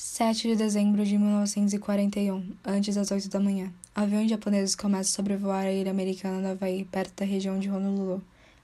7 0.00 0.46
de 0.46 0.54
dezembro 0.54 1.04
de 1.04 1.18
1941, 1.18 2.54
antes 2.64 2.94
das 2.94 3.10
8 3.10 3.28
da 3.28 3.40
manhã. 3.40 3.72
Aviões 3.92 4.30
japoneses 4.30 4.76
começam 4.76 5.00
a 5.10 5.16
sobrevoar 5.16 5.64
a 5.64 5.72
ilha 5.72 5.90
americana 5.90 6.40
do 6.40 6.52
Havaí, 6.52 6.84
perto 6.84 7.16
da 7.16 7.26
região 7.26 7.58
de 7.58 7.68
Honolulu. 7.68 8.22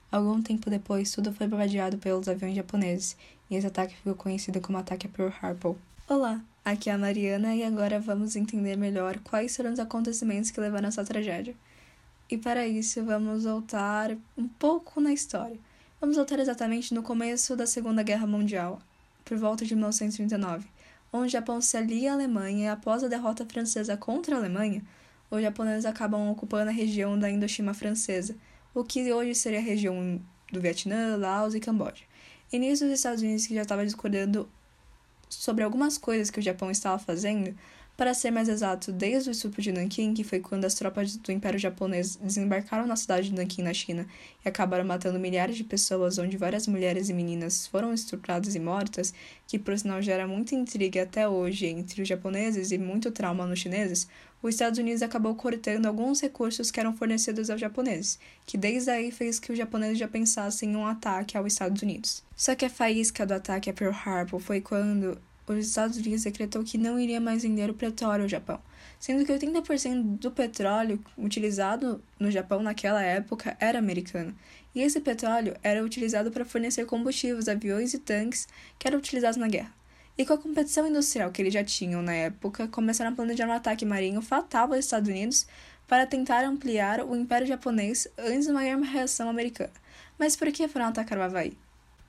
Algum 0.09 0.41
tempo 0.41 0.69
depois, 0.69 1.11
tudo 1.11 1.33
foi 1.33 1.45
bombardeado 1.45 1.97
pelos 1.97 2.29
aviões 2.29 2.55
japoneses, 2.55 3.17
e 3.49 3.55
esse 3.57 3.67
ataque 3.67 3.97
ficou 3.97 4.15
conhecido 4.15 4.61
como 4.61 4.77
Ataque 4.77 5.07
a 5.07 5.09
Pearl 5.09 5.33
Harbor. 5.41 5.75
Olá, 6.07 6.39
aqui 6.63 6.89
é 6.89 6.93
a 6.93 6.97
Mariana 6.97 7.53
e 7.53 7.65
agora 7.65 7.99
vamos 7.99 8.37
entender 8.37 8.77
melhor 8.77 9.19
quais 9.19 9.57
foram 9.57 9.73
os 9.73 9.79
acontecimentos 9.79 10.51
que 10.51 10.61
levaram 10.61 10.85
a 10.85 10.87
essa 10.87 11.03
tragédia. 11.03 11.53
E 12.31 12.37
para 12.37 12.65
isso, 12.65 13.03
vamos 13.03 13.43
voltar 13.43 14.15
um 14.37 14.47
pouco 14.47 15.01
na 15.01 15.11
história. 15.11 15.59
Vamos 15.99 16.15
voltar 16.15 16.39
exatamente 16.39 16.93
no 16.93 17.03
começo 17.03 17.57
da 17.57 17.67
Segunda 17.67 18.03
Guerra 18.03 18.25
Mundial, 18.25 18.79
por 19.25 19.37
volta 19.37 19.65
de 19.65 19.75
1939 19.75 20.74
onde 21.15 21.27
o 21.27 21.29
Japão 21.29 21.61
se 21.61 21.77
alia 21.77 22.11
à 22.11 22.13
Alemanha 22.13 22.73
após 22.73 23.03
a 23.03 23.07
derrota 23.07 23.45
francesa 23.45 23.95
contra 23.97 24.35
a 24.35 24.39
Alemanha, 24.39 24.83
os 25.29 25.41
japoneses 25.41 25.85
acabam 25.85 26.29
ocupando 26.29 26.69
a 26.69 26.73
região 26.73 27.17
da 27.17 27.29
Indochina 27.29 27.73
francesa, 27.73 28.35
o 28.73 28.83
que 28.83 29.11
hoje 29.11 29.33
seria 29.35 29.59
a 29.59 29.61
região 29.61 30.21
do 30.51 30.61
Vietnã, 30.61 31.15
Laos 31.15 31.55
e 31.55 31.59
Camboja. 31.59 32.03
E 32.51 32.59
nisso 32.59 32.85
os 32.85 32.91
Estados 32.91 33.21
Unidos, 33.21 33.47
que 33.47 33.55
já 33.55 33.63
estavam 33.63 33.85
discordando 33.85 34.47
sobre 35.29 35.63
algumas 35.63 35.97
coisas 35.97 36.29
que 36.29 36.39
o 36.39 36.43
Japão 36.43 36.69
estava 36.69 36.99
fazendo, 36.99 37.55
para 37.97 38.13
ser 38.13 38.31
mais 38.31 38.49
exato, 38.49 38.91
desde 38.91 39.29
o 39.29 39.31
estupro 39.31 39.61
de 39.61 39.71
Nanquim, 39.71 40.13
que 40.13 40.23
foi 40.23 40.39
quando 40.39 40.65
as 40.65 40.73
tropas 40.73 41.15
do 41.15 41.31
Império 41.31 41.57
Japonês 41.57 42.15
desembarcaram 42.17 42.85
na 42.85 42.95
cidade 42.95 43.29
de 43.29 43.35
Nanquim, 43.35 43.61
na 43.61 43.73
China, 43.73 44.05
e 44.43 44.49
acabaram 44.49 44.83
matando 44.83 45.19
milhares 45.19 45.55
de 45.55 45.63
pessoas, 45.63 46.17
onde 46.17 46.35
várias 46.35 46.67
mulheres 46.67 47.07
e 47.09 47.13
meninas 47.13 47.67
foram 47.67 47.93
estupradas 47.93 48.53
e 48.53 48.59
mortas, 48.59 49.13
que 49.47 49.57
por 49.57 49.77
sinal 49.77 50.01
gera 50.01 50.27
muita 50.27 50.55
intriga 50.55 51.03
até 51.03 51.27
hoje 51.27 51.67
entre 51.67 52.01
os 52.01 52.07
japoneses 52.07 52.71
e 52.71 52.77
muito 52.77 53.11
trauma 53.11 53.45
nos 53.45 53.59
chineses, 53.59 54.07
os 54.47 54.53
Estados 54.53 54.77
Unidos 54.77 55.01
acabou 55.01 55.33
cortando 55.33 55.87
alguns 55.87 56.21
recursos 56.21 56.69
que 56.69 56.79
eram 56.79 56.95
fornecidos 56.95 57.49
aos 57.49 57.59
japoneses, 57.59 58.19
que 58.45 58.57
desde 58.57 58.91
aí 58.91 59.11
fez 59.11 59.39
que 59.39 59.51
os 59.51 59.57
japoneses 59.57 59.97
já 59.97 60.07
pensassem 60.07 60.69
em 60.69 60.75
um 60.75 60.85
ataque 60.85 61.35
aos 61.35 61.47
Estados 61.47 61.81
Unidos. 61.81 62.23
Só 62.35 62.53
que 62.53 62.65
a 62.65 62.69
faísca 62.69 63.25
do 63.25 63.33
ataque 63.33 63.71
a 63.71 63.73
Pearl 63.73 63.91
Harbor 63.93 64.39
foi 64.39 64.61
quando 64.61 65.17
os 65.53 65.67
Estados 65.67 65.97
Unidos 65.97 66.23
decretou 66.23 66.63
que 66.63 66.77
não 66.77 66.99
iria 66.99 67.21
mais 67.21 67.43
vender 67.43 67.69
o 67.69 67.73
petróleo 67.73 68.23
ao 68.23 68.29
Japão, 68.29 68.59
sendo 68.99 69.23
que 69.25 69.31
80% 69.31 70.19
do 70.19 70.31
petróleo 70.31 71.03
utilizado 71.17 72.01
no 72.19 72.31
Japão 72.31 72.63
naquela 72.63 73.01
época 73.01 73.55
era 73.59 73.77
americano. 73.77 74.35
E 74.73 74.81
esse 74.81 74.99
petróleo 74.99 75.55
era 75.63 75.83
utilizado 75.83 76.31
para 76.31 76.43
fornecer 76.43 76.85
combustíveis, 76.85 77.47
aviões 77.47 77.93
e 77.93 77.99
tanques 77.99 78.47
que 78.77 78.87
eram 78.87 78.97
utilizados 78.97 79.37
na 79.37 79.47
guerra. 79.47 79.73
E 80.17 80.25
com 80.25 80.33
a 80.33 80.37
competição 80.37 80.87
industrial 80.87 81.31
que 81.31 81.41
eles 81.41 81.53
já 81.53 81.63
tinham 81.63 82.01
na 82.01 82.13
época, 82.13 82.67
começaram 82.67 83.11
a 83.11 83.15
planejar 83.15 83.47
um 83.47 83.53
ataque 83.53 83.85
marinho 83.85 84.21
fatal 84.21 84.67
aos 84.67 84.79
Estados 84.79 85.09
Unidos 85.09 85.45
para 85.87 86.05
tentar 86.05 86.43
ampliar 86.43 87.01
o 87.01 87.15
Império 87.15 87.45
Japonês 87.45 88.07
antes 88.17 88.45
de 88.45 88.51
uma 88.51 88.61
reação 88.61 89.29
americana. 89.29 89.73
Mas 90.17 90.35
por 90.35 90.51
que 90.51 90.67
foram 90.67 90.85
atacar 90.87 91.17
o 91.17 91.21
Havaí? 91.21 91.57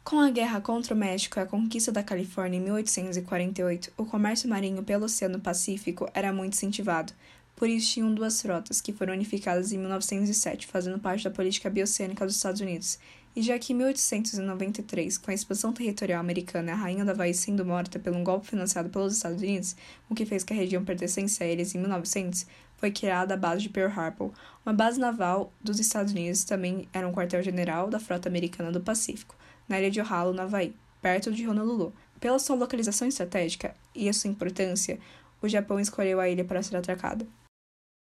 Com 0.07 0.21
a 0.21 0.31
guerra 0.31 0.61
contra 0.61 0.95
o 0.95 0.97
México 0.97 1.37
e 1.37 1.43
a 1.43 1.47
conquista 1.47 1.91
da 1.91 2.01
Califórnia 2.01 2.59
em 2.59 2.61
1848, 2.61 3.93
o 3.97 4.07
comércio 4.07 4.48
marinho 4.48 4.81
pelo 4.85 5.07
Oceano 5.07 5.41
Pacífico 5.41 6.09
era 6.15 6.33
muito 6.33 6.55
incentivado. 6.55 7.13
Por 7.57 7.69
isso, 7.69 7.91
tinham 7.91 8.15
duas 8.15 8.41
frotas, 8.41 8.81
que 8.81 8.93
foram 8.93 9.15
unificadas 9.15 9.73
em 9.73 9.79
1907, 9.79 10.69
fazendo 10.69 11.01
parte 11.01 11.25
da 11.25 11.31
política 11.33 11.69
bioceânica 11.69 12.25
dos 12.25 12.37
Estados 12.37 12.61
Unidos. 12.61 13.01
E 13.35 13.43
já 13.43 13.59
que 13.59 13.73
em 13.73 13.77
1893, 13.77 15.19
com 15.19 15.33
a 15.33 15.35
expansão 15.35 15.73
territorial 15.73 16.20
americana 16.20 16.70
a 16.70 16.77
rainha 16.77 17.05
da 17.05 17.11
Havaí 17.11 17.35
sendo 17.35 17.67
morta 17.67 17.98
por 17.98 18.13
um 18.13 18.23
golpe 18.23 18.47
financiado 18.47 18.89
pelos 18.89 19.13
Estados 19.13 19.43
Unidos, 19.43 19.75
o 20.09 20.15
que 20.15 20.25
fez 20.25 20.45
que 20.45 20.53
a 20.53 20.57
região 20.57 20.85
pertencesse 20.85 21.43
a 21.43 21.47
eles 21.48 21.75
em 21.75 21.81
1900, 21.81 22.47
foi 22.77 22.93
criada 22.93 23.35
a 23.35 23.37
base 23.37 23.63
de 23.63 23.70
Pearl 23.70 23.91
Harbor, 23.91 24.31
uma 24.65 24.73
base 24.73 25.01
naval 25.01 25.53
dos 25.61 25.81
Estados 25.81 26.13
Unidos 26.13 26.45
também 26.45 26.89
era 26.92 27.09
um 27.09 27.13
quartel-general 27.13 27.91
da 27.91 27.98
frota 27.98 28.29
americana 28.29 28.70
do 28.70 28.80
Pacífico 28.80 29.35
na 29.69 29.79
ilha 29.79 29.91
de 29.91 30.01
Oahu, 30.01 30.33
no 30.33 30.43
Havaí, 30.43 30.75
perto 31.01 31.33
de 31.33 31.49
Honolulu. 31.49 31.93
Pela 32.21 32.39
sua 32.39 32.57
localização 32.57 33.07
estratégica 33.07 33.75
e 33.95 34.09
a 34.09 34.13
sua 34.13 34.31
importância, 34.31 34.99
o 35.43 35.49
Japão 35.49 35.79
escolheu 35.79 36.19
a 36.19 36.29
ilha 36.29 36.45
para 36.45 36.63
ser 36.63 36.77
atacada. 36.77 37.27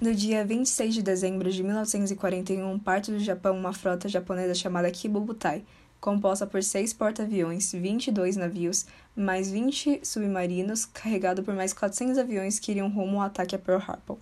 No 0.02 0.14
dia 0.14 0.46
26 0.46 0.94
de 0.94 1.02
dezembro 1.02 1.52
de 1.52 1.64
1941, 1.64 2.80
parte 2.80 3.12
do 3.12 3.20
Japão 3.20 3.58
uma 3.58 3.74
frota 3.74 4.08
japonesa 4.08 4.54
chamada 4.54 4.92
Kibubutai, 4.92 5.66
composta 6.00 6.46
por 6.46 6.62
seis 6.62 6.94
porta-aviões, 6.94 7.72
22 7.72 8.38
navios, 8.38 8.86
mais 9.16 9.50
20 9.50 10.02
submarinos, 10.06 10.86
carregado 10.86 11.44
por 11.44 11.56
mais 11.56 11.74
400 11.74 12.20
aviões 12.20 12.60
que 12.60 12.72
iriam 12.72 12.90
rumo 12.90 13.20
ao 13.20 13.28
ataque 13.28 13.56
a 13.56 13.60
Pearl 13.60 13.82
Harbor. 13.82 14.20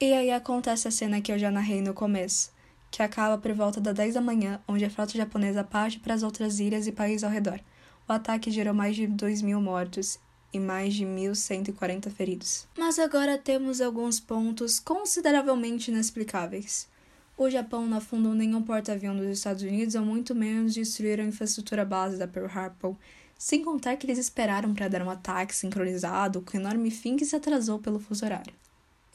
E 0.00 0.12
aí 0.12 0.30
acontece 0.30 0.88
a 0.88 0.90
cena 0.90 1.20
que 1.20 1.30
eu 1.30 1.38
já 1.38 1.50
narrei 1.50 1.80
no 1.80 1.94
começo 1.94 2.55
que 2.90 3.02
acaba 3.02 3.38
por 3.38 3.52
volta 3.52 3.80
das 3.80 3.94
10 3.94 4.14
da 4.14 4.20
manhã, 4.20 4.60
onde 4.66 4.84
a 4.84 4.90
frota 4.90 5.16
japonesa 5.16 5.64
parte 5.64 5.98
para 5.98 6.14
as 6.14 6.22
outras 6.22 6.60
ilhas 6.60 6.86
e 6.86 6.92
países 6.92 7.24
ao 7.24 7.30
redor. 7.30 7.60
O 8.08 8.12
ataque 8.12 8.50
gerou 8.50 8.72
mais 8.72 8.94
de 8.96 9.06
2 9.06 9.42
mil 9.42 9.60
mortos 9.60 10.18
e 10.52 10.60
mais 10.60 10.94
de 10.94 11.04
1.140 11.04 12.10
feridos. 12.10 12.66
Mas 12.78 12.98
agora 12.98 13.36
temos 13.36 13.80
alguns 13.80 14.20
pontos 14.20 14.80
consideravelmente 14.80 15.90
inexplicáveis. 15.90 16.88
O 17.36 17.50
Japão 17.50 17.86
não 17.86 17.98
afundou 17.98 18.34
nenhum 18.34 18.62
porta-avião 18.62 19.14
dos 19.14 19.26
Estados 19.26 19.62
Unidos, 19.62 19.94
ou 19.94 20.02
muito 20.02 20.34
menos 20.34 20.74
destruíram 20.74 21.24
a 21.24 21.28
infraestrutura 21.28 21.84
base 21.84 22.16
da 22.16 22.26
Pearl 22.26 22.46
Harbor, 22.46 22.96
sem 23.36 23.62
contar 23.62 23.96
que 23.96 24.06
eles 24.06 24.18
esperaram 24.18 24.72
para 24.72 24.88
dar 24.88 25.02
um 25.02 25.10
ataque 25.10 25.54
sincronizado 25.54 26.40
com 26.40 26.56
o 26.56 26.60
enorme 26.60 26.90
fim 26.90 27.16
que 27.16 27.26
se 27.26 27.36
atrasou 27.36 27.78
pelo 27.78 27.98
fuso 27.98 28.24
horário. 28.24 28.54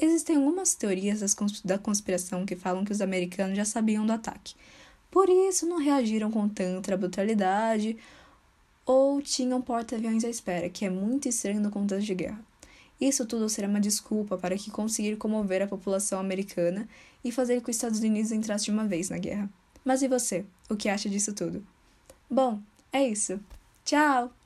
Existem 0.02 0.38
algumas 0.38 0.74
teorias 0.74 1.36
da 1.64 1.78
conspiração 1.78 2.44
que 2.44 2.56
falam 2.56 2.84
que 2.84 2.92
os 2.92 3.02
americanos 3.02 3.56
já 3.56 3.64
sabiam 3.64 4.04
do 4.04 4.12
ataque, 4.12 4.56
por 5.12 5.30
isso 5.30 5.68
não 5.68 5.78
reagiram 5.78 6.32
com 6.32 6.50
tanta 6.50 6.98
brutalidade 6.98 7.96
ou 8.84 9.22
tinham 9.22 9.62
porta-aviões 9.62 10.24
à 10.24 10.30
espera, 10.30 10.70
que 10.70 10.86
é 10.86 10.90
muito 10.90 11.30
estranho 11.30 11.62
no 11.62 11.70
contexto 11.70 12.08
de 12.08 12.16
guerra. 12.16 12.42
Isso 13.00 13.26
tudo 13.28 13.48
será 13.48 13.68
uma 13.68 13.80
desculpa 13.80 14.38
para 14.38 14.58
que 14.58 14.72
conseguir 14.72 15.18
comover 15.18 15.62
a 15.62 15.68
população 15.68 16.20
americana 16.20 16.90
e 17.24 17.32
fazer 17.32 17.58
com 17.58 17.66
que 17.66 17.72
os 17.72 17.76
Estados 17.76 18.00
Unidos 18.00 18.32
entrassem 18.32 18.66
de 18.66 18.72
uma 18.72 18.88
vez 18.88 19.10
na 19.10 19.20
guerra. 19.20 19.50
Mas 19.86 20.02
e 20.02 20.08
você? 20.08 20.46
O 20.70 20.76
que 20.76 20.90
acha 20.90 21.10
disso 21.10 21.34
tudo? 21.34 21.64
Bom, 22.30 22.60
é 22.92 23.08
isso. 23.08 23.40
Tchau! 23.86 24.41